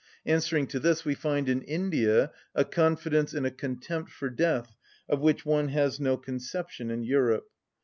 [0.25, 4.75] Answering to this we find in India a confidence and a contempt for death
[5.07, 7.51] of which one has no conception in Europe.